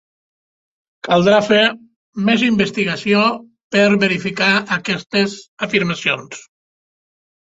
[1.07, 1.59] Caldrà fer
[2.29, 3.21] més investigació
[3.77, 5.37] per verificar aquestes
[5.69, 6.41] afirmacions.